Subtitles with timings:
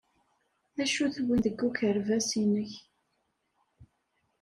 [0.75, 2.71] D acu-t win, deg ukerbas-nnek?